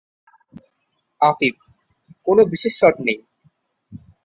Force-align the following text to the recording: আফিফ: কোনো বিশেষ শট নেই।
আফিফ: 1.21 1.55
কোনো 2.27 2.41
বিশেষ 2.51 2.73
শট 2.79 2.95
নেই। 3.05 3.19